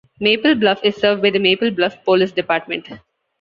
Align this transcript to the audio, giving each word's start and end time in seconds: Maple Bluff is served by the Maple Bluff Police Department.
Maple 0.19 0.55
Bluff 0.55 0.79
is 0.83 0.95
served 0.95 1.21
by 1.21 1.29
the 1.29 1.37
Maple 1.37 1.69
Bluff 1.69 2.03
Police 2.03 2.31
Department. 2.31 2.87